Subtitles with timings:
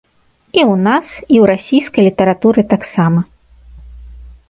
[0.57, 3.19] І ў нас, і ў расійскай літаратуры таксама.